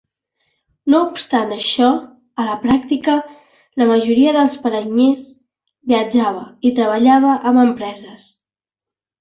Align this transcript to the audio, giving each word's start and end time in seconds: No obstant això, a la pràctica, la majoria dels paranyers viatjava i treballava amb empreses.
No 0.91 0.99
obstant 1.07 1.51
això, 1.57 1.89
a 2.43 2.45
la 2.47 2.55
pràctica, 2.63 3.17
la 3.81 3.89
majoria 3.93 4.33
dels 4.39 4.57
paranyers 4.65 5.29
viatjava 5.93 6.43
i 6.71 6.75
treballava 6.81 7.37
amb 7.53 7.65
empreses. 7.67 8.27